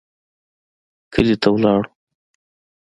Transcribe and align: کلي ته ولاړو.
کلي 1.13 1.35
ته 1.41 1.47
ولاړو. 1.53 1.83